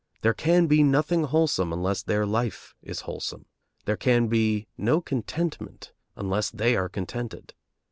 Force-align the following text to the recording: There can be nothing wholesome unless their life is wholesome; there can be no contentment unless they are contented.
There 0.23 0.33
can 0.33 0.65
be 0.65 0.81
nothing 0.81 1.25
wholesome 1.25 1.71
unless 1.71 2.01
their 2.01 2.25
life 2.25 2.73
is 2.81 3.01
wholesome; 3.01 3.45
there 3.85 3.97
can 3.97 4.29
be 4.29 4.65
no 4.75 4.99
contentment 4.99 5.91
unless 6.15 6.49
they 6.49 6.75
are 6.75 6.89
contented. 6.89 7.53